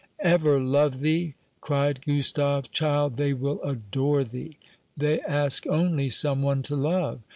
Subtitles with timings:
[0.23, 2.69] "Ever love thee!" cried Gustave.
[2.71, 4.57] "Child, they will adore thee.
[4.97, 7.19] They ask only some one to love.